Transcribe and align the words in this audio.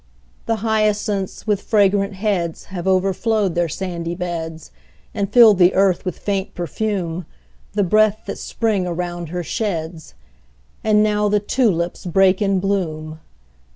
The 0.47 0.55
hyacinths, 0.65 1.45
with 1.45 1.61
fragrant 1.61 2.15
heads, 2.15 2.63
Have 2.73 2.87
overflowed 2.87 3.53
their 3.53 3.69
sandy 3.69 4.15
beds, 4.15 4.71
And 5.13 5.31
fill 5.31 5.53
the 5.53 5.75
earth 5.75 6.05
with 6.05 6.17
faint 6.17 6.55
perfume, 6.55 7.27
The 7.73 7.83
breath 7.83 8.21
that 8.25 8.39
Spring 8.39 8.87
around 8.87 9.29
her 9.29 9.43
sheds. 9.43 10.15
And 10.83 11.03
now 11.03 11.29
the 11.29 11.39
tulips 11.39 12.07
break 12.07 12.41
in 12.41 12.59
bloom! 12.59 13.19